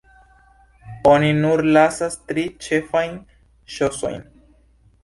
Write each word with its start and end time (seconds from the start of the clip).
Oni 1.09 1.29
nur 1.43 1.63
lasas 1.77 2.17
tri 2.31 2.47
ĉefajn 2.69 3.15
ŝosojn. 3.77 4.27